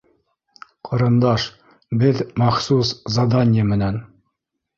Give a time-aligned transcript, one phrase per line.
[0.87, 1.45] Ҡарындаш
[2.05, 2.23] беҙ...
[2.45, 4.03] махсус заданья менән.